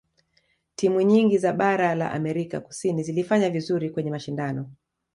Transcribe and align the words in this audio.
timu 0.75 1.01
nyingi 1.01 1.37
za 1.37 1.53
bara 1.53 1.95
la 1.95 2.11
amerika 2.11 2.59
kusini 2.59 3.03
zilifanya 3.03 3.49
vizuri 3.49 3.89
kwenye 3.89 4.11
mashindano 4.11 4.71